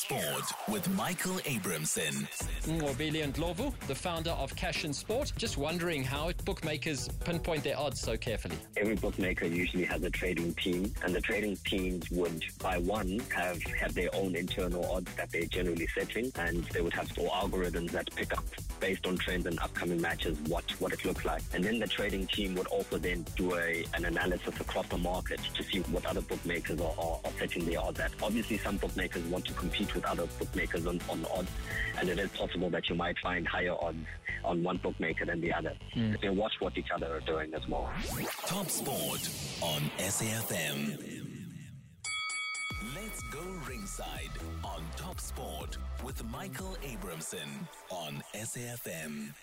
[0.00, 2.26] Sport with Michael Abramson.
[2.62, 7.78] Ngobili and Lovu, the founder of Cash and Sport, just wondering how bookmakers pinpoint their
[7.78, 8.56] odds so carefully.
[8.78, 13.62] Every bookmaker usually has a trading team, and the trading teams would, by one, have
[13.78, 17.90] have their own internal odds that they're generally setting, and they would have store algorithms
[17.90, 18.44] that pick up
[18.80, 22.26] based on trends and upcoming matches what what it looks like, and then the trading
[22.26, 26.22] team would also then do a, an analysis across the market to see what other
[26.22, 28.10] bookmakers are, are, are setting their odds at.
[28.22, 31.50] Obviously, some bookmakers want to compete with other bookmakers on, on odds,
[31.98, 34.06] and it is possible that you might find higher odds
[34.44, 35.74] on one bookmaker than the other.
[35.94, 36.20] Mm.
[36.20, 37.90] They watch what each other are doing as well.
[38.46, 39.28] Top Sport
[39.62, 41.20] on SAFM.
[42.94, 44.30] Let's go ringside
[44.64, 49.34] on Top Sport with Michael Abramson on SAFM.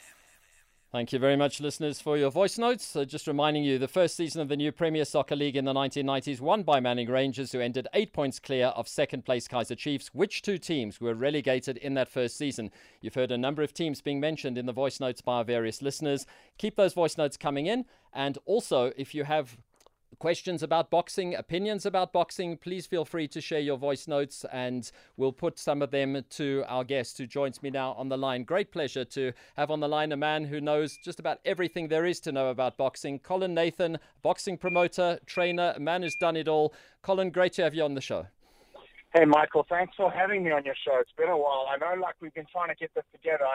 [0.89, 2.85] Thank you very much, listeners, for your voice notes.
[2.85, 5.73] So just reminding you, the first season of the new Premier Soccer League in the
[5.73, 10.11] 1990s won by Manning Rangers, who ended eight points clear of second place Kaizer Chiefs.
[10.13, 12.71] Which two teams were relegated in that first season?
[13.01, 15.81] You've heard a number of teams being mentioned in the voice notes by our various
[15.81, 16.25] listeners.
[16.57, 17.83] Keep those voice notes coming in.
[18.13, 19.57] And also, if you have
[20.19, 24.91] questions about boxing, opinions about boxing, please feel free to share your voice notes and
[25.15, 28.43] we'll put some of them to our guest who joins me now on the line.
[28.43, 32.05] Great pleasure to have on the line a man who knows just about everything there
[32.05, 33.19] is to know about boxing.
[33.19, 36.73] Colin Nathan, boxing promoter, trainer, man who's done it all.
[37.01, 38.27] Colin, great to have you on the show.
[39.13, 40.97] Hey, Michael, thanks for having me on your show.
[40.99, 41.67] It's been a while.
[41.71, 43.45] I know, like, we've been trying to get this together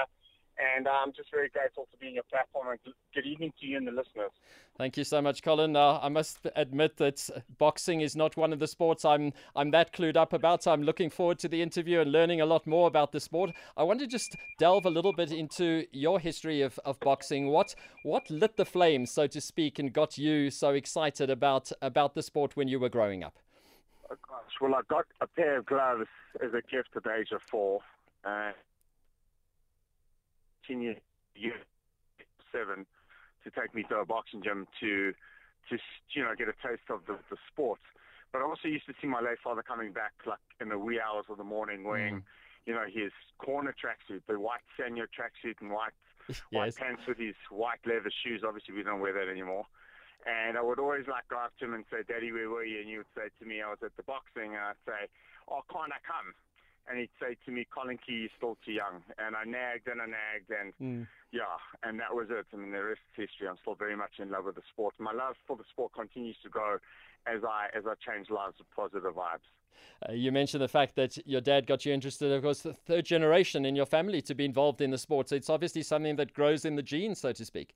[0.58, 2.69] and I'm just very grateful for being a platform.
[2.69, 4.31] And good evening to you and the listeners.
[4.78, 5.77] Thank you so much, Colin.
[5.77, 9.92] Uh, I must admit that boxing is not one of the sports I'm I'm that
[9.92, 10.62] clued up about.
[10.62, 13.53] So I'm looking forward to the interview and learning a lot more about the sport.
[13.77, 17.48] I want to just delve a little bit into your history of, of boxing.
[17.48, 22.14] What what lit the flame, so to speak, and got you so excited about about
[22.14, 23.39] the sport when you were growing up?
[24.11, 26.06] Oh, gosh, well, I got a pair of gloves
[26.42, 27.80] as a gift at the age of four.
[28.25, 28.53] Uh,
[30.69, 30.97] senior
[31.35, 31.55] year
[32.53, 32.87] seven
[33.45, 35.13] to take me to a boxing gym to
[35.70, 35.79] to
[36.14, 37.81] you know get a taste of the, the sport.
[38.33, 40.98] But I also used to see my late father coming back like in the wee
[40.98, 42.23] hours of the morning wearing, mm.
[42.64, 45.92] you know, his corner tracksuit, the white Sanyo tracksuit and white
[46.29, 46.41] yes.
[46.51, 48.41] white pants with his white leather shoes.
[48.47, 49.67] Obviously, we don't wear that anymore.
[50.25, 52.81] And I would always like go up to him and say, "Daddy, where were you?"
[52.81, 55.11] And he would say to me, "I was at the boxing." And I'd say,
[55.51, 56.33] "Oh, can't I come?"
[56.89, 59.03] And he'd say to me, Colin Key, you're still too young.
[59.19, 61.07] And I nagged and I nagged, and mm.
[61.33, 62.47] yeah, and that was it.
[62.53, 63.48] I mean, the rest is history.
[63.48, 64.95] I'm still very much in love with the sport.
[64.98, 66.79] My love for the sport continues to grow
[67.27, 69.47] as I as I change lives with positive vibes.
[70.09, 73.05] Uh, you mentioned the fact that your dad got you interested, of course, the third
[73.05, 75.29] generation in your family to be involved in the sport.
[75.29, 77.75] So it's obviously something that grows in the genes, so to speak.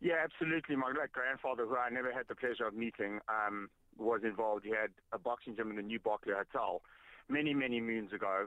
[0.00, 0.76] Yeah, absolutely.
[0.76, 4.64] My great grandfather, who I never had the pleasure of meeting, um, was involved.
[4.64, 6.82] He had a boxing gym in the New Berkeley Hotel
[7.28, 8.46] many, many moons ago,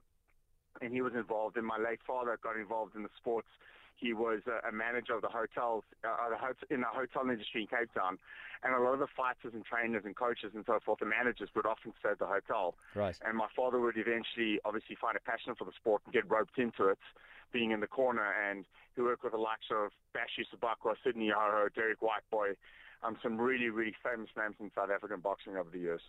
[0.82, 1.58] and he was involved.
[1.58, 3.48] And my late father got involved in the sports.
[3.96, 7.92] He was a, a manager of the hotels uh, in the hotel industry in Cape
[7.94, 8.20] Town,
[8.64, 11.50] and a lot of the fighters and trainers and coaches and so forth, the managers
[11.56, 12.76] would often stay at the hotel.
[12.94, 13.18] Right.
[13.26, 16.60] And my father would eventually, obviously, find a passion for the sport and get roped
[16.60, 17.00] into it,
[17.52, 18.34] being in the corner.
[18.48, 22.54] And he worked with the likes of Bashu Sabakwa, Sydney Yahoo, Derek Whiteboy,
[23.02, 26.02] um, some really, really famous names in South African boxing over the years.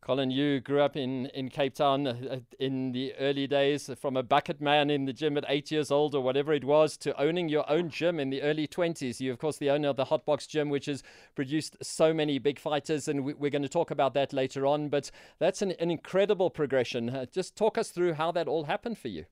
[0.00, 4.22] Colin, you grew up in, in Cape Town uh, in the early days, from a
[4.22, 7.48] bucket man in the gym at eight years old or whatever it was, to owning
[7.48, 9.18] your own gym in the early 20s.
[9.18, 11.02] You, of course, the owner of the Hotbox Gym, which has
[11.34, 14.88] produced so many big fighters, and we, are going to talk about that later on.
[14.88, 17.10] But that's an, an incredible progression.
[17.10, 19.24] Uh, just talk us through how that all happened for you.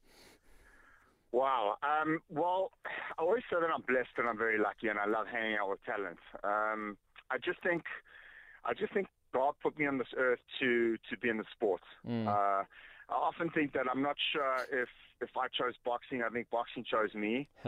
[1.34, 1.78] Wow.
[1.82, 2.70] Um, well,
[3.19, 5.70] I always say that I'm blessed and I'm very lucky, and I love hanging out
[5.70, 6.19] with talent.
[6.42, 6.96] Um,
[7.31, 7.82] I just think,
[8.64, 11.82] I just think God put me on this earth to to be in the sport.
[12.08, 12.26] Mm.
[12.26, 12.62] Uh,
[13.10, 14.88] I often think that I'm not sure if
[15.20, 16.22] if I chose boxing.
[16.22, 17.48] I think boxing chose me.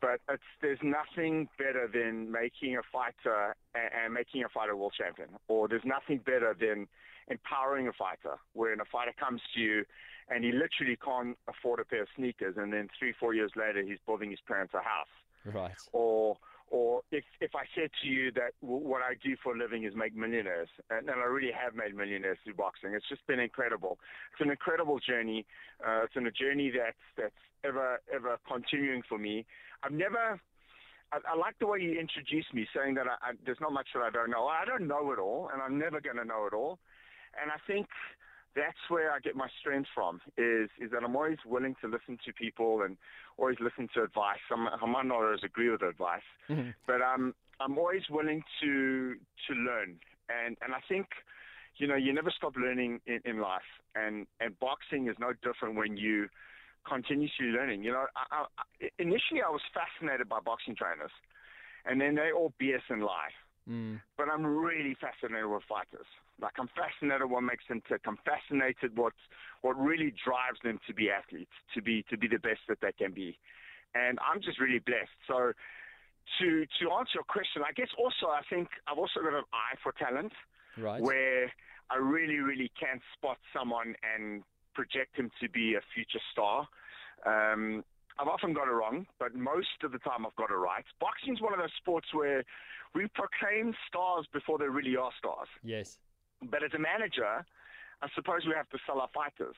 [0.00, 4.94] but it's, there's nothing better than making a fighter and, and making a fighter world
[4.96, 6.88] champion, or there's nothing better than
[7.28, 8.36] empowering a fighter.
[8.54, 9.84] When a fighter comes to you
[10.28, 13.82] and he literally can't afford a pair of sneakers, and then three, four years later
[13.82, 15.14] he's building his parents a house.
[15.44, 15.74] Right.
[15.92, 16.36] Or
[16.70, 19.94] or if if I said to you that what I do for a living is
[19.94, 23.98] make millionaires, and, and, I really have made millionaires through boxing, it's just been incredible.
[24.32, 25.44] It's an incredible journey.
[25.84, 29.44] Uh, it's a journey that's that's ever ever continuing for me.
[29.82, 30.40] I've never.
[31.12, 33.88] I, I like the way you introduced me, saying that I, I, there's not much
[33.94, 34.46] that I don't know.
[34.46, 36.78] I don't know it all, and I'm never going to know it all.
[37.40, 37.88] And I think
[38.56, 40.20] that's where I get my strength from.
[40.36, 42.96] Is is that I'm always willing to listen to people and
[43.38, 44.42] always listen to advice.
[44.52, 46.70] I'm, I might not always agree with advice, mm-hmm.
[46.86, 49.14] but um, I'm always willing to
[49.48, 49.96] to learn.
[50.28, 51.06] And and I think,
[51.76, 55.76] you know, you never stop learning in, in life, and and boxing is no different
[55.76, 56.28] when you
[56.88, 57.84] continuously learning.
[57.84, 61.12] You know, I, I, initially I was fascinated by boxing trainers,
[61.84, 63.30] and then they all BS and lie.
[63.68, 64.00] Mm.
[64.16, 66.06] But I'm really fascinated with fighters.
[66.40, 68.02] Like I'm fascinated what makes them tick.
[68.06, 69.12] I'm fascinated what
[69.62, 72.92] what really drives them to be athletes, to be to be the best that they
[72.92, 73.38] can be.
[73.94, 75.12] And I'm just really blessed.
[75.28, 75.52] So
[76.38, 79.76] to to answer your question, I guess also I think I've also got an eye
[79.82, 80.32] for talent.
[80.78, 81.02] Right.
[81.02, 81.52] Where
[81.90, 84.42] I really, really can spot someone and
[84.74, 86.68] project him to be a future star.
[87.26, 87.84] Um,
[88.20, 90.84] I've often got it wrong, but most of the time I've got it right.
[91.00, 92.44] Boxing is one of those sports where
[92.94, 95.48] we proclaim stars before they really are stars.
[95.64, 95.98] Yes.
[96.42, 97.46] But as a manager,
[98.02, 99.56] I suppose we have to sell our fighters.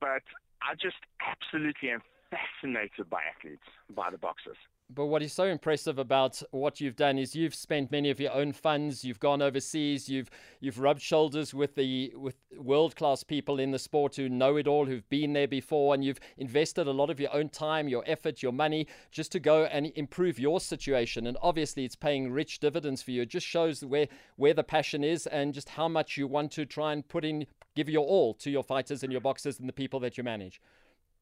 [0.00, 0.22] But
[0.62, 4.58] I just absolutely am fascinated by athletes, by the boxers.
[4.90, 8.32] But what is so impressive about what you've done is you've spent many of your
[8.32, 9.02] own funds.
[9.02, 10.10] You've gone overseas.
[10.10, 14.56] You've you've rubbed shoulders with the with world class people in the sport who know
[14.56, 17.88] it all, who've been there before, and you've invested a lot of your own time,
[17.88, 21.26] your effort, your money, just to go and improve your situation.
[21.26, 23.22] And obviously, it's paying rich dividends for you.
[23.22, 26.66] It just shows where where the passion is and just how much you want to
[26.66, 29.72] try and put in, give your all to your fighters and your boxers and the
[29.72, 30.60] people that you manage.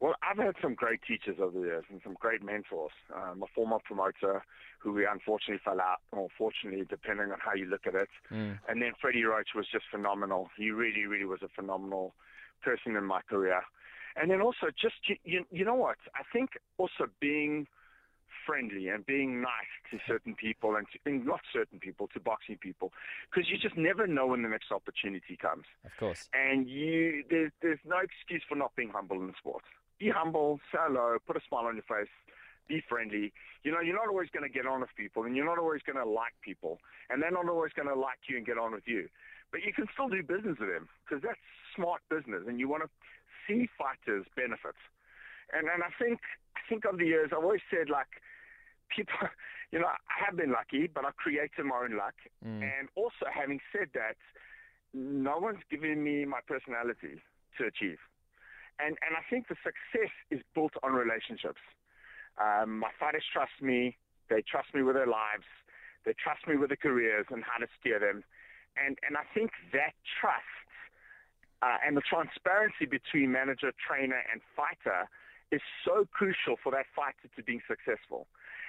[0.02, 2.90] Well, I've had some great teachers over the years and some great mentors.
[3.14, 4.43] Um, a former promoter
[4.81, 8.08] who we unfortunately fell out, or fortunately, depending on how you look at it.
[8.28, 8.58] Mm.
[8.69, 10.50] And then Freddie Roach was just phenomenal.
[10.58, 12.14] He really, really was a phenomenal
[12.64, 13.62] person in my career.
[14.16, 15.99] And then also, just you, you know what?
[16.16, 17.69] I think also being
[18.44, 22.56] friendly and being nice to certain people and, to, and not certain people to boxing
[22.56, 22.93] people
[23.31, 25.64] because you just never know when the next opportunity comes.
[25.84, 26.28] Of course.
[26.34, 29.62] And you there's there's no excuse for not being humble in the sport
[30.02, 32.10] be humble, say hello, put a smile on your face,
[32.66, 33.32] be friendly.
[33.62, 35.82] You know, you're not always going to get on with people, and you're not always
[35.87, 36.78] going to like people,
[37.08, 39.06] and they're not always going to like you and get on with you.
[39.52, 41.38] But you can still do business with them because that's
[41.76, 42.90] smart business, and you want to
[43.46, 44.75] see fighters benefit.
[45.54, 46.19] And and I think
[46.56, 48.10] I think of the years, I've always said like
[48.90, 49.28] people,
[49.70, 52.16] you know, I have been lucky, but I've created my own luck.
[52.43, 52.64] Mm.
[52.64, 54.16] And also, having said that,
[54.94, 57.20] no one's given me my personality
[57.58, 58.00] to achieve.
[58.78, 61.60] And, and I think the success is built on relationships.
[62.40, 63.96] Um, my fighters trust me.
[64.28, 65.44] They trust me with their lives.
[66.04, 68.24] They trust me with their careers and how to steer them.
[68.76, 70.66] And, and I think that trust
[71.62, 75.06] uh, and the transparency between manager, trainer, and fighter
[75.52, 78.26] is so crucial for that fighter to being successful.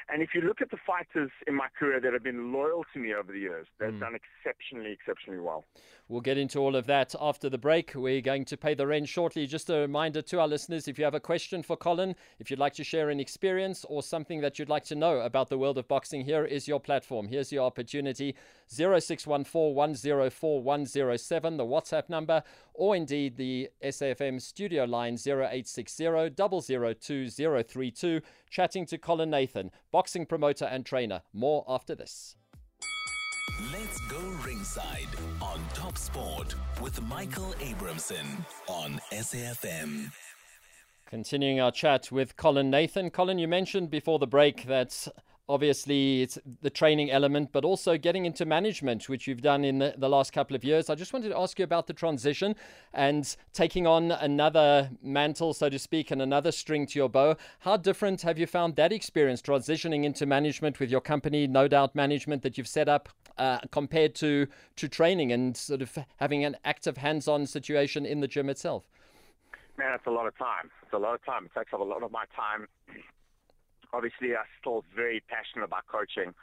[0.09, 2.99] And if you look at the fighters in my career that have been loyal to
[2.99, 3.99] me over the years, they've mm.
[3.99, 5.65] done exceptionally, exceptionally well.
[6.07, 7.93] We'll get into all of that after the break.
[7.95, 9.47] We're going to pay the rent shortly.
[9.47, 12.59] Just a reminder to our listeners if you have a question for Colin, if you'd
[12.59, 15.77] like to share an experience or something that you'd like to know about the world
[15.77, 17.27] of boxing, here is your platform.
[17.27, 18.35] Here's your opportunity
[18.67, 28.21] 0614 104 107, the WhatsApp number, or indeed the SAFM studio line 0860 002 032.
[28.53, 31.23] Chatting to Colin Nathan, boxing promoter and trainer.
[31.33, 32.35] More after this.
[33.71, 35.07] Let's go ringside
[35.41, 40.11] on Top Sport with Michael Abramson on SAFM.
[41.07, 43.09] Continuing our chat with Colin Nathan.
[43.09, 45.07] Colin, you mentioned before the break that
[45.49, 49.93] obviously it's the training element, but also getting into management, which you've done in the,
[49.97, 50.89] the, last couple of years.
[50.89, 52.55] I just wanted to ask you about the transition
[52.93, 57.35] and taking on another mantle, so to speak, and another string to your bow.
[57.59, 61.95] How different have you found that experience transitioning into management with your company, No Doubt
[61.95, 63.09] Management, that you've set up?
[63.35, 64.45] Uh, compared to
[64.75, 68.87] to training and sort of having an active hands-on situation in the gym itself?
[69.75, 70.69] Man, it's a lot of time.
[70.83, 71.45] It's a lot of time.
[71.45, 72.67] It takes up a lot of my time
[73.93, 76.33] obviously I'm still very passionate about coaching.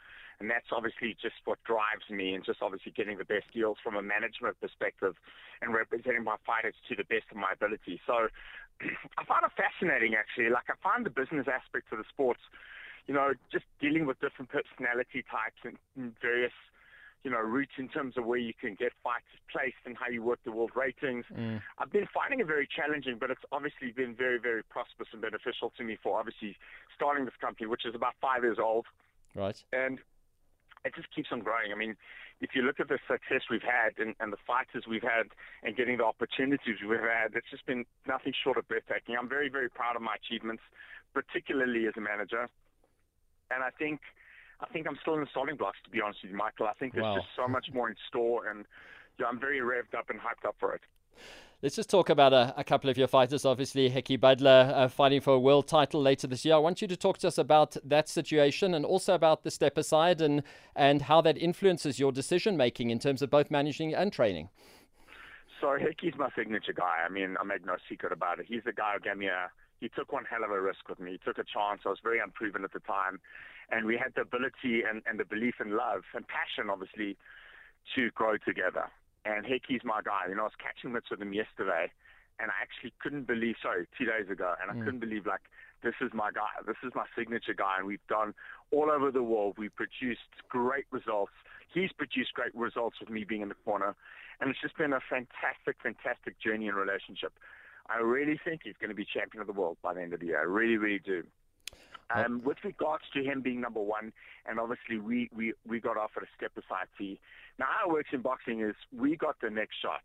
[0.40, 3.95] And that's obviously just what drives me and just obviously getting the best deals from
[3.95, 5.12] a management perspective
[5.61, 8.00] and representing my fighters to the best of my ability.
[8.09, 8.33] So
[9.21, 10.49] I find it fascinating actually.
[10.49, 12.40] Like I find the business aspect of the sports,
[13.04, 15.76] you know, just dealing with different personality types and
[16.25, 16.57] various
[17.22, 20.22] you know, routes in terms of where you can get fights placed and how you
[20.22, 21.24] work the world ratings.
[21.32, 21.60] Mm.
[21.78, 25.72] I've been finding it very challenging, but it's obviously been very, very prosperous and beneficial
[25.76, 26.56] to me for obviously
[26.96, 28.86] starting this company, which is about five years old.
[29.34, 29.62] Right.
[29.72, 29.98] And
[30.84, 31.72] it just keeps on growing.
[31.72, 31.94] I mean,
[32.40, 35.28] if you look at the success we've had and, and the fighters we've had
[35.62, 39.14] and getting the opportunities we've had, it's just been nothing short of breathtaking.
[39.20, 40.62] I'm very, very proud of my achievements,
[41.12, 42.48] particularly as a manager.
[43.50, 44.00] And I think–
[44.61, 46.67] I think I'm still in the starting blocks, to be honest with you, Michael.
[46.67, 47.17] I think there's wow.
[47.17, 48.67] just so much more in store, and
[49.19, 50.83] yeah, I'm very revved up and hyped up for it.
[51.62, 53.45] Let's just talk about a, a couple of your fighters.
[53.45, 56.55] Obviously, Hekkie Budler uh, fighting for a world title later this year.
[56.55, 59.76] I want you to talk to us about that situation and also about the step
[59.76, 60.43] aside and,
[60.75, 64.49] and how that influences your decision making in terms of both managing and training.
[65.61, 67.05] So Hekkie's my signature guy.
[67.05, 68.47] I mean, I make no secret about it.
[68.49, 69.50] He's the guy who gave me a.
[69.80, 71.12] He took one hell of a risk with me.
[71.12, 71.82] He took a chance.
[71.84, 73.20] I was very unproven at the time,
[73.70, 77.16] and we had the ability and, and the belief and love and passion, obviously,
[77.96, 78.92] to grow together.
[79.25, 80.28] And Hekkie's my guy.
[80.28, 81.90] You know, I was catching mitts with him yesterday,
[82.38, 83.56] and I actually couldn't believe.
[83.62, 84.84] Sorry, two days ago, and I mm.
[84.84, 85.42] couldn't believe like
[85.82, 86.52] this is my guy.
[86.66, 88.34] This is my signature guy, and we've done
[88.70, 89.56] all over the world.
[89.58, 91.32] We've produced great results.
[91.72, 93.94] He's produced great results with me being in the corner,
[94.40, 97.32] and it's just been a fantastic, fantastic journey and relationship.
[97.90, 100.20] I really think he's going to be champion of the world by the end of
[100.20, 100.40] the year.
[100.40, 101.25] I really, really do.
[102.12, 104.12] Um, with regards to him being number one,
[104.44, 107.20] and obviously we, we, we got offered a step aside fee.
[107.59, 110.00] Now, how it works in boxing is we got the next shot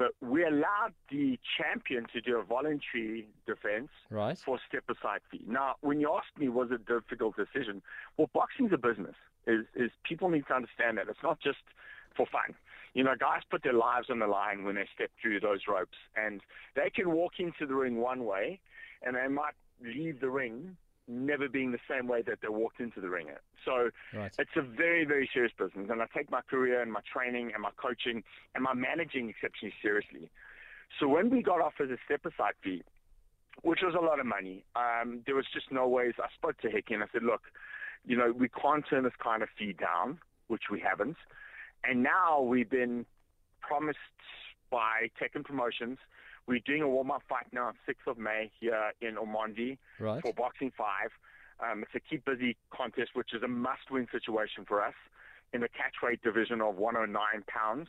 [0.00, 4.38] but we allowed the champion to do a voluntary defense right.
[4.38, 5.42] for step aside fee.
[5.46, 7.82] Now, when you asked me, was it a difficult decision?
[8.16, 9.14] Well, boxing's a business.
[9.46, 11.58] Is is people need to understand that it's not just
[12.16, 12.54] for fun.
[12.94, 15.98] You know, guys put their lives on the line when they step through those ropes,
[16.16, 16.40] and
[16.74, 18.60] they can walk into the ring one way,
[19.02, 20.76] and they might leave the ring
[21.10, 23.26] never being the same way that they walked into the ring.
[23.64, 24.32] So right.
[24.38, 25.88] it's a very, very serious business.
[25.90, 28.22] And I take my career and my training and my coaching
[28.54, 30.30] and my managing exceptionally seriously.
[30.98, 32.82] So when we got offered a step aside fee,
[33.62, 36.14] which was a lot of money, um, there was just no ways.
[36.18, 37.42] I spoke to Hekkie and I said, look,
[38.06, 41.16] you know, we can't turn this kind of fee down, which we haven't.
[41.84, 43.06] And now we've been
[43.60, 43.98] promised
[44.70, 45.98] by Teiken Promotions–
[46.50, 50.20] we're doing a warm-up fight now on 6th of May here in Ormonde right.
[50.20, 50.86] for Boxing 5.
[51.60, 54.94] Um, it's a keep busy contest, which is a must-win situation for us
[55.52, 57.88] in the catchweight division of 109 pounds.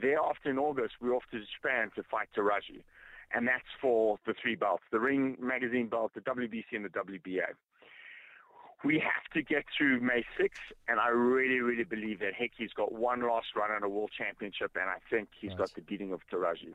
[0.00, 2.82] Thereafter, in August, we're off to Japan to fight Teraji.
[3.34, 7.52] And that's for the three belts, the Ring Magazine belt, the WBC, and the WBA.
[8.82, 12.92] We have to get through May 6th, and I really, really believe that Hekkie's got
[12.92, 15.58] one last run at a world championship, and I think he's right.
[15.58, 16.72] got the beating of Teraji.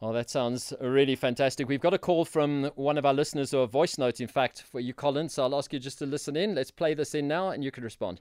[0.00, 1.68] Oh, that sounds really fantastic.
[1.68, 4.62] We've got a call from one of our listeners, or a voice note, in fact,
[4.62, 5.28] for you, Colin.
[5.28, 6.54] So I'll ask you just to listen in.
[6.54, 8.20] Let's play this in now, and you can respond.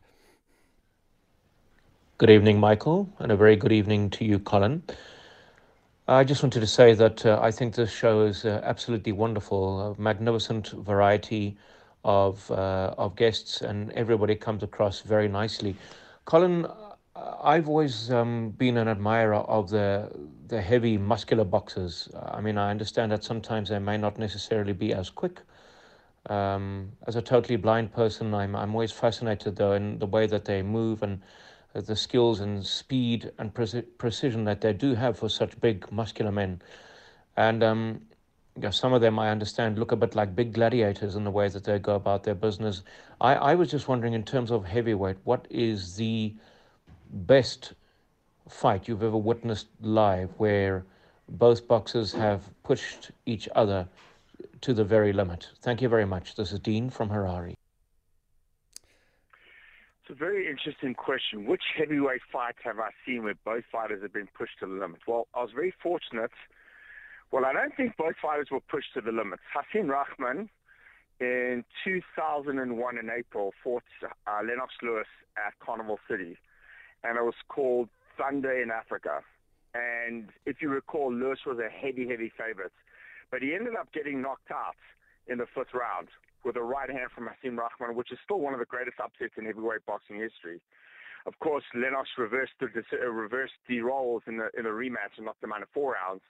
[2.18, 4.82] Good evening, Michael, and a very good evening to you, Colin.
[6.08, 9.94] I just wanted to say that uh, I think this show is uh, absolutely wonderful,
[9.94, 11.58] a magnificent variety
[12.04, 15.76] of uh, of guests, and everybody comes across very nicely.
[16.26, 16.68] Colin,
[17.16, 20.10] I've always um, been an admirer of the
[20.48, 22.10] the heavy muscular boxers.
[22.32, 25.42] I mean, I understand that sometimes they may not necessarily be as quick.
[26.30, 30.46] Um, as a totally blind person, I'm I'm always fascinated though in the way that
[30.46, 31.22] they move and
[31.74, 36.32] the skills and speed and pre- precision that they do have for such big muscular
[36.32, 36.62] men.
[37.36, 38.02] And um,
[38.56, 41.32] you know, some of them I understand look a bit like big gladiators in the
[41.32, 42.84] way that they go about their business.
[43.20, 46.36] I, I was just wondering, in terms of heavyweight, what is the
[47.12, 47.74] best
[48.48, 50.86] fight you've ever witnessed live where
[51.30, 53.88] both boxers have pushed each other
[54.62, 55.50] to the very limit?
[55.62, 56.36] Thank you very much.
[56.36, 57.56] This is Dean from Harare.
[60.02, 61.46] It's a very interesting question.
[61.48, 65.00] Which heavyweight fight have I seen where both fighters have been pushed to the limit?
[65.08, 66.32] Well, I was very fortunate.
[67.34, 69.42] Well, I don't think both fighters were pushed to the limits.
[69.50, 70.52] Hasim Rahman
[71.20, 72.54] in 2001
[73.00, 76.38] in April fought uh, Lennox Lewis at Carnival City
[77.04, 79.22] and it was called Thunder in Africa.
[79.74, 82.72] And if you recall, Lewis was a heavy, heavy favorite.
[83.32, 84.78] But he ended up getting knocked out
[85.26, 86.10] in the fifth round
[86.46, 89.34] with a right hand from Hasim Rahman, which is still one of the greatest upsets
[89.40, 90.62] in heavyweight boxing history.
[91.26, 95.26] Of course, Lennox reversed the, uh, reversed the roles in the, in the rematch and
[95.26, 96.22] knocked him out in four rounds.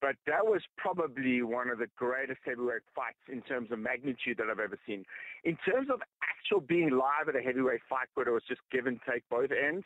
[0.00, 4.48] But that was probably one of the greatest heavyweight fights in terms of magnitude that
[4.48, 5.04] I've ever seen.
[5.42, 8.86] In terms of actual being live at a heavyweight fight where it was just give
[8.86, 9.84] and take both ends,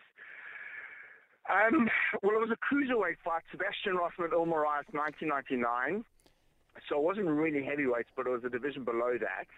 [1.50, 1.88] um,
[2.22, 3.42] well, it was a cruiserweight fight.
[3.50, 6.04] Sebastiaan Rothmann, Il Moraes, 1999.
[6.88, 9.48] So it wasn't really heavyweights, but it was a division below that.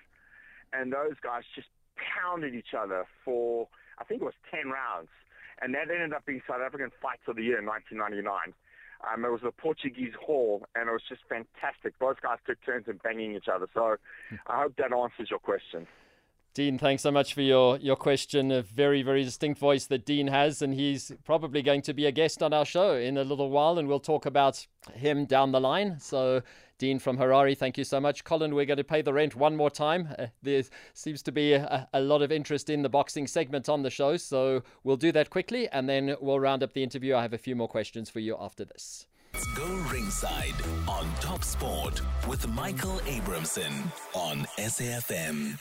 [0.72, 3.68] And those guys just pounded each other for,
[3.98, 5.10] I think it was 10 rounds.
[5.62, 8.54] And that ended up being South African Fights of the Year in 1999.
[9.12, 11.98] Um, it was a Portuguese hall, and it was just fantastic.
[11.98, 13.66] Both guys took turns in banging each other.
[13.74, 13.96] So
[14.46, 15.86] I hope that answers your question.
[16.54, 18.52] Dean, thanks so much for your, your question.
[18.52, 22.12] A very, very distinct voice that Dean has, and he's probably going to be a
[22.12, 25.60] guest on our show in a little while, and we'll talk about him down the
[25.60, 25.98] line.
[25.98, 26.42] So,
[26.78, 28.24] Dean from Harare, thank you so much.
[28.24, 30.08] Colin, we're going to pay the rent one more time.
[30.18, 30.62] Uh, there
[30.92, 34.16] seems to be a, a, lot of interest in the boxing segment on the show,
[34.16, 37.14] so we'll do that quickly, and then we'll round up the interview.
[37.14, 39.06] I have a few more questions for you after this.
[39.32, 40.54] Let's go ringside
[40.88, 43.72] on Top Sport with Michael Abramson
[44.14, 45.58] on SAFM.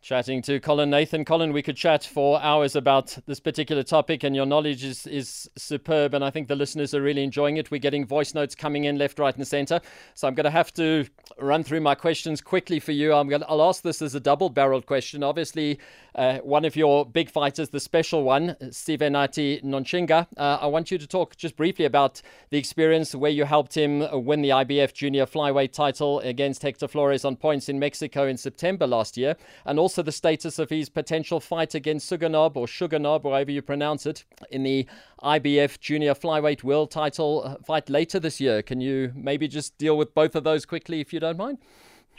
[0.00, 1.24] Chatting to Colin Nathan.
[1.24, 5.50] Colin, we could chat for hours about this particular topic, and your knowledge is, is
[5.56, 6.14] superb.
[6.14, 7.72] And I think the listeners are really enjoying it.
[7.72, 9.80] We're getting voice notes coming in left, right, and centre.
[10.14, 11.04] So I'm going to have to
[11.40, 13.12] run through my questions quickly for you.
[13.12, 15.24] I'm going to, I'll ask this as a double barreled question.
[15.24, 15.80] Obviously,
[16.14, 20.28] uh, one of your big fighters, the special one, Sivenathi Nontshinga.
[20.36, 24.06] Uh, I want you to talk just briefly about the experience where you helped him
[24.24, 28.86] win the IBF junior flyweight title against Hector Flores on points in Mexico in September
[28.86, 29.36] last year,
[29.66, 33.62] and also also the status of his potential fight against Suganob or Suganob, however you
[33.62, 34.86] pronounce it, in the
[35.22, 38.60] IBF Junior Flyweight World Title uh, fight later this year.
[38.60, 41.56] Can you maybe just deal with both of those quickly, if you don't mind?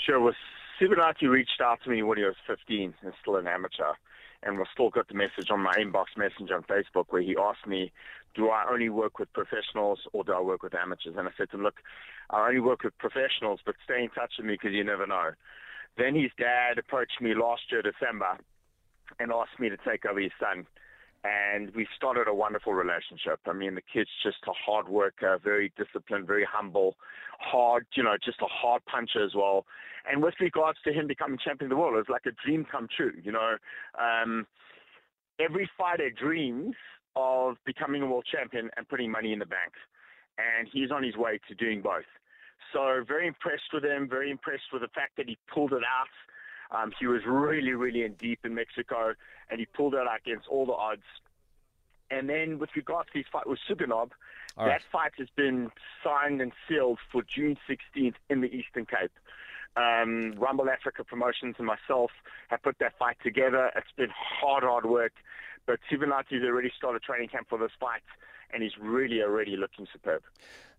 [0.03, 0.19] Sure.
[0.19, 0.33] Well,
[0.81, 3.93] Sivenathi reached out to me when he was 15 and still an amateur.
[4.41, 7.67] And we still got the message on my inbox messenger on Facebook where he asked
[7.67, 7.91] me,
[8.33, 11.13] do I only work with professionals or do I work with amateurs?
[11.15, 11.75] And I said to him, look,
[12.31, 15.33] I only work with professionals, but stay in touch with me because you never know.
[15.99, 18.37] Then his dad approached me last year, December,
[19.19, 20.65] and asked me to take over his son.
[21.25, 23.41] And we started a wonderful relationship.
[23.45, 26.95] I mean, the kid's just a hard worker, very disciplined, very humble,
[27.39, 29.65] hard, you know, just a hard puncher as well.
[30.09, 32.87] And with regards to him becoming champion of the world, it's like a dream come
[32.95, 33.11] true.
[33.21, 33.57] You know,
[33.99, 34.47] um,
[35.37, 36.75] every fighter dreams
[37.17, 39.73] of becoming a world champion and putting money in the bank.
[40.37, 42.07] And he's on his way to doing both.
[42.73, 46.07] So very impressed with him, very impressed with the fact that he pulled it out.
[46.71, 49.13] Um, he was really, really in deep in Mexico,
[49.49, 51.03] and he pulled it out against all the odds.
[52.11, 54.11] And then with regards to his fight with Suganob,
[54.57, 54.67] right.
[54.67, 55.71] that fight has been
[56.03, 59.11] signed and sealed for June 16th in the Eastern Cape.
[59.75, 62.11] Um, Rumble Africa Promotions and myself
[62.49, 63.71] have put that fight together.
[63.75, 65.13] It's been hard, hard work.
[65.65, 68.01] But Sivenathi has already started training camp for this fight
[68.53, 70.21] and he's really already looking superb.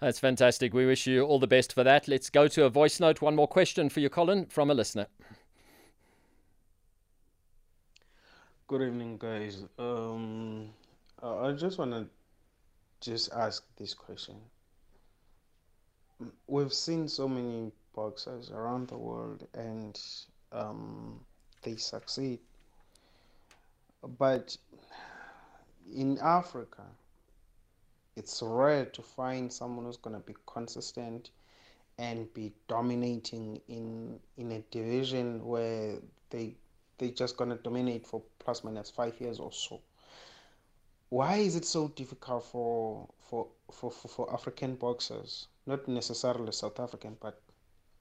[0.01, 0.73] That's fantastic.
[0.75, 2.09] We wish you all the best for that.
[2.09, 3.21] Let's go to a voice note.
[3.21, 5.07] One more question for you, Colin, from a listener.
[8.67, 9.65] Good evening, guys.
[9.79, 10.71] Um,
[11.23, 12.07] I just want to
[13.01, 14.37] just ask this question.
[16.47, 20.01] We've seen so many boxers around the world, and
[20.53, 21.21] um,
[21.63, 22.39] they succeed.
[24.19, 24.57] But
[25.95, 26.83] in Africa,
[28.17, 31.31] it's rare to find someone who's going to be consistent
[31.99, 35.97] and be dominating in in a division where
[36.31, 36.55] they
[36.99, 39.81] they're just going to dominate for plus minus five years or so.
[41.11, 46.81] Why is it so difficult for for, for, for, for African boxers, not necessarily South
[46.81, 47.41] African, but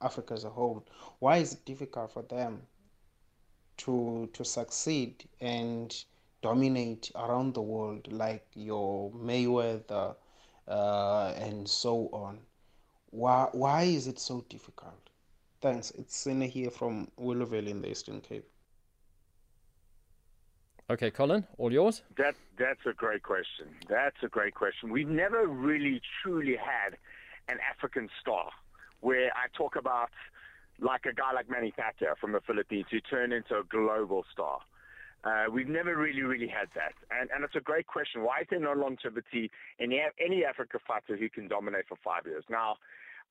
[0.02, 0.86] Africa as a whole?
[1.20, 2.62] Why is it difficult for them
[3.78, 6.04] to to succeed and
[6.42, 10.16] dominate around the world, like your Mayweather
[10.68, 12.40] uh, and so on.
[13.12, 15.10] Why, why is it so difficult?
[15.62, 15.92] Thanks.
[15.92, 18.48] It's Sina here from Willowvale in the Eastern Cape.
[20.92, 22.02] Okay, Colin, all yours.
[22.18, 23.68] That that's a great question.
[23.88, 24.90] That's a great question.
[24.90, 26.98] We've never really truly had
[27.48, 28.50] an African star
[29.02, 30.10] where I talk about
[30.80, 34.62] like a guy like Manny Pacquiao from the Philippines who turned into a global star.
[35.24, 36.94] Uh, we've never really, really had that.
[37.12, 38.24] And, and it's a great question.
[38.24, 42.44] Why is there no longevity in any Africa fighter who can dominate for five years?
[42.50, 42.78] Now,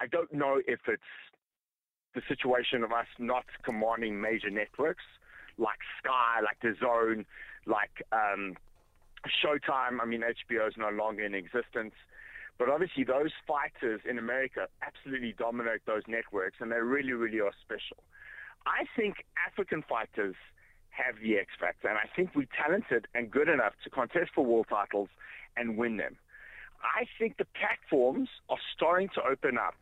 [0.01, 1.03] I don't know if it's
[2.14, 5.05] the situation of us not commanding major networks
[5.57, 7.24] like Sky, like The Zone,
[7.66, 8.57] like um,
[9.42, 10.01] Showtime.
[10.01, 11.94] I mean, HBO is no longer in existence.
[12.59, 17.53] But obviously, those fighters in America absolutely dominate those networks, and they really, really are
[17.64, 17.96] special.
[18.66, 20.37] I think African fighters–
[20.98, 24.44] have the X factor, and I think we're talented and good enough to contest for
[24.44, 25.08] world titles
[25.56, 26.16] and win them.
[26.82, 29.74] I think the platforms are starting to open up.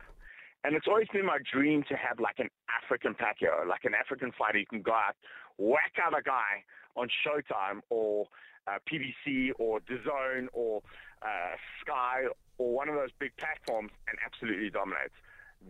[0.63, 4.31] And it's always been my dream to have like an African Pacquiao, like an African
[4.37, 4.57] fighter.
[4.57, 5.15] You can go out,
[5.57, 8.25] whack out a guy on Showtime or
[8.67, 10.81] uh, PBC or DAZN or
[11.21, 12.23] uh, Sky
[12.57, 15.11] or one of those big platforms and absolutely dominate.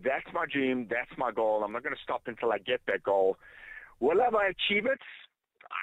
[0.04, 0.88] That's my dream.
[0.90, 1.64] That's my goal.
[1.64, 3.38] I'm not going to stop until I get that goal.
[4.00, 5.00] Will I achieve it?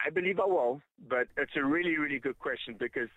[0.06, 3.08] I believe I will, but it's a really, really good question because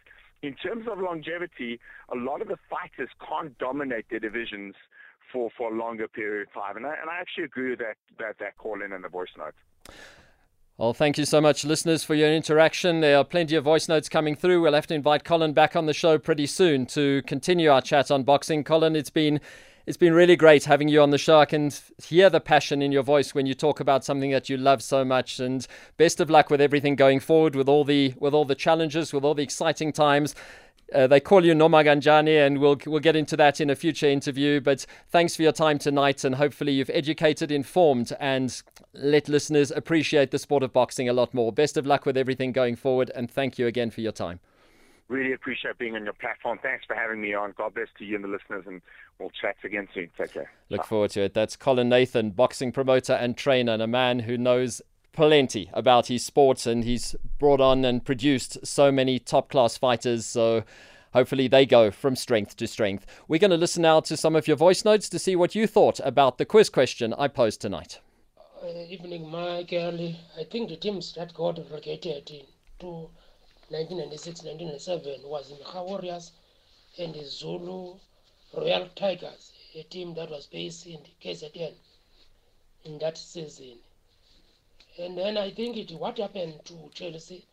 [0.42, 1.80] in terms of longevity,
[2.12, 4.76] a lot of the fighters can't dominate their divisions
[5.32, 6.78] for, for a longer period of time.
[6.78, 9.30] And I, and I actually agree with that, that, that call in and the voice
[9.38, 9.56] note.
[10.78, 13.00] Well, thank you so much, listeners, for your interaction.
[13.00, 14.62] There are plenty of voice notes coming through.
[14.62, 18.12] We'll have to invite Colin back on the show pretty soon to continue our chat
[18.12, 18.64] on boxing.
[18.64, 19.42] Colin, it's been
[19.88, 21.40] it's been really great having you on the show.
[21.40, 21.72] I can
[22.04, 25.06] hear the passion in your voice when you talk about something that you love so
[25.06, 25.40] much.
[25.40, 29.14] And best of luck with everything going forward, with all the with all the challenges,
[29.14, 30.36] with all the exciting times.
[30.94, 34.60] Uh, they call you Nomaganjani, and we'll we'll get into that in a future interview.
[34.60, 38.62] But thanks for your time tonight, and hopefully you've educated, informed, and
[38.94, 41.54] let listeners appreciate the sport of boxing a lot more.
[41.54, 44.42] Best of luck with everything going forward, and thank you again for your time.
[45.10, 46.60] Really appreciate being on your platform.
[46.62, 47.54] Thanks for having me on.
[47.58, 48.82] God bless to you and the listeners, and
[49.20, 50.10] we'll chat again soon.
[50.18, 50.52] Take care.
[50.70, 51.34] Look forward to it.
[51.34, 54.82] That's Colin Nathan, boxing promoter and trainer, and a man who knows
[55.18, 60.28] plenty about his sports and he's brought on and produced so many top class fighters.
[60.28, 60.64] So
[61.12, 63.08] hopefully they go from strength to strength.
[63.28, 65.66] We're going to listen now to some of your voice notes to see what you
[65.66, 68.00] thought about the quiz question I posed tonight.
[68.62, 70.16] Uh, evening, Michael.
[70.40, 72.28] I think the teams that got relegated
[72.80, 73.27] to 1996
[73.70, 76.32] 1997 was Mikha Warriors
[76.98, 78.00] and the Zulu
[78.54, 81.74] Royal Tigers, a team that was based in the KZN
[82.86, 83.78] in that season.
[84.98, 87.46] And then I think it what happened to Chelsea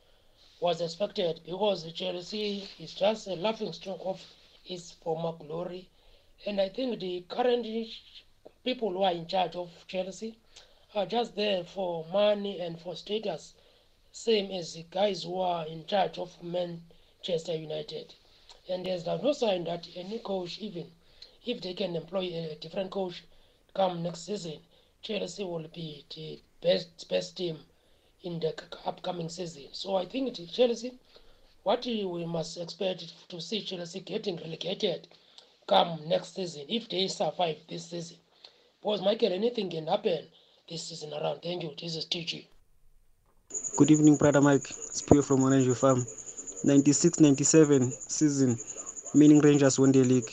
[0.60, 4.22] was expected because Chelsea is just a laughing stock of
[4.66, 5.88] its former glory.
[6.46, 7.66] And I think the current
[8.64, 10.38] people who are in charge of Chelsea
[10.94, 13.54] are just there for money and for status,
[14.16, 18.14] same as the guys who are in charge of Manchester United.
[18.68, 20.92] And there's no sign that any coach, even
[21.44, 23.24] if they can employ a different coach
[23.74, 24.60] come next season,
[25.02, 27.58] Chelsea will be the best best team
[28.22, 28.54] in the
[28.86, 29.66] upcoming season.
[29.72, 30.92] So I think Chelsea,
[31.64, 35.08] what we must expect to see Chelsea getting relegated
[35.66, 38.18] come next season if they survive this season.
[38.80, 40.28] Because Michael, anything can happen
[40.68, 41.42] this season around.
[41.42, 41.74] Thank you.
[41.76, 42.46] This is TG.
[43.76, 44.66] Good evening, brother Mike.
[44.66, 46.04] Spear from Orange Farm.
[46.64, 48.56] 96-97 season,
[49.14, 50.30] Manning Rangers won the league.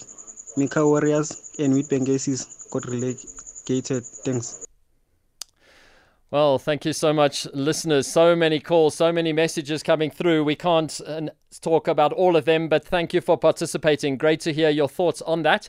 [0.55, 1.75] Michau Warriors and
[2.09, 4.05] Aces got relegated.
[4.23, 4.65] Thanks.
[6.31, 8.07] Well, thank you so much, listeners.
[8.07, 10.45] So many calls, so many messages coming through.
[10.45, 11.27] We can't uh,
[11.59, 14.15] talk about all of them, but thank you for participating.
[14.15, 15.67] Great to hear your thoughts on that.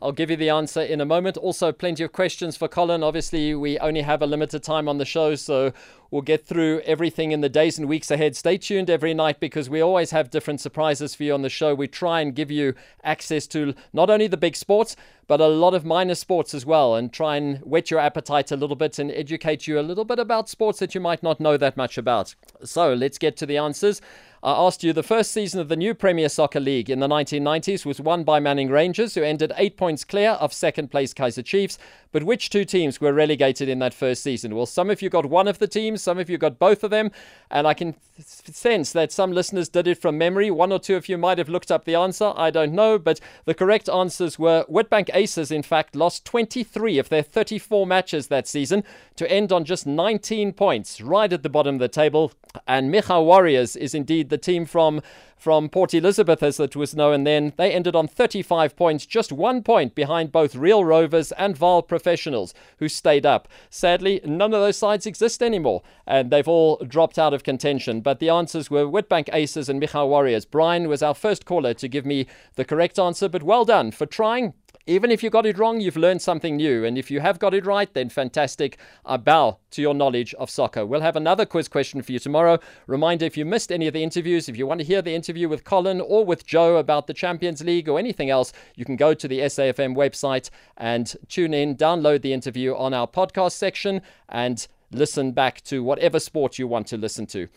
[0.00, 1.36] I'll give you the answer in a moment.
[1.36, 3.02] Also, plenty of questions for Colin.
[3.02, 5.72] Obviously, we only have a limited time on the show, so
[6.14, 8.36] we'll get through everything in the days and weeks ahead.
[8.36, 11.74] Stay tuned every night because we always have different surprises for you on the show.
[11.74, 14.94] We try and give you access to not only the big sports,
[15.26, 18.56] but a lot of minor sports as well, and try and whet your appetite a
[18.56, 21.56] little bit and educate you a little bit about sports that you might not know
[21.56, 22.36] that much about.
[22.62, 24.00] So, let's get to the answers.
[24.44, 27.86] I asked you the first season of the new Premier Soccer League in the 1990s
[27.86, 31.78] was won by Manning Rangers, who ended eight points clear of second place Kaizer Chiefs.
[32.14, 34.54] But which two teams were relegated in that first season?
[34.54, 36.92] Well, some of you got one of the teams, some of you got both of
[36.92, 37.10] them,
[37.50, 40.48] and I can sense that some listeners did it from memory.
[40.48, 42.32] One or two of you might have looked up the answer.
[42.36, 47.08] I don't know, but the correct answers were Witbank Aces, in fact, lost 23 of
[47.08, 48.84] their 34 matches that season
[49.16, 52.30] to end on just 19 points, right at the bottom of the table.
[52.68, 55.02] And Michau Warriors is indeed the team from
[55.36, 57.52] from Port Elizabeth, as it was known then.
[57.58, 62.52] They ended on 35 points, just one point behind both Real Rovers and Vaal Professionals,
[62.80, 63.48] who stayed up.
[63.70, 68.02] Sadly, none of those sides exist anymore, and they've all dropped out of contention.
[68.02, 70.44] But the answers were Witbank Aces and Michau Warriors.
[70.44, 74.04] Brian was our first caller to give me the correct answer, but well done for
[74.04, 74.52] trying.
[74.86, 76.84] Even if you got it wrong, you've learned something new.
[76.84, 78.76] And if you have got it right, then fantastic.
[79.06, 80.84] I bow to your knowledge of soccer.
[80.84, 82.58] We'll have another quiz question for you tomorrow.
[82.86, 85.48] Reminder if you missed any of the interviews, if you want to hear the interview
[85.48, 89.14] with Colin or with Joe about the Champions League or anything else, you can go
[89.14, 94.68] to the SAFM website and tune in, download the interview on our podcast section, and
[94.90, 97.48] listen back to whatever sport you want to listen to.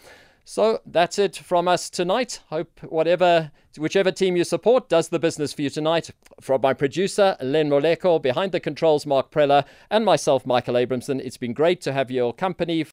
[0.50, 2.40] So that's it from us tonight.
[2.48, 6.12] Hope whatever, whichever team you support does the business for you tonight.
[6.40, 11.36] From my producer, Len Moleko, behind the controls, Mark Preller, and myself, Michael Abramson, it's
[11.36, 12.86] been great to have your company